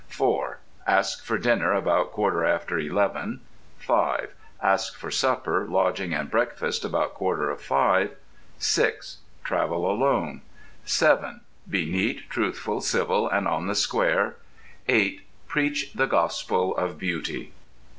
[0.07, 0.57] (4)
[0.87, 3.41] Ask for dinner about quarter after eleven.
[3.77, 8.15] (5) Ask for supper, lodging, and breakfast about quarter of five.
[8.57, 10.41] (6) Travel alone.
[10.85, 14.37] (7) Be neat, truthful, civil, and on the square.
[14.87, 17.53] (8) Preach the Gospel of Beauty.